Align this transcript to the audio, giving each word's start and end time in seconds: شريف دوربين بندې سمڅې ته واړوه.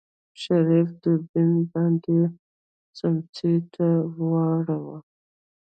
شريف 0.41 0.87
دوربين 1.01 1.51
بندې 1.71 2.19
سمڅې 2.97 3.53
ته 3.73 3.87
واړوه. 4.29 4.97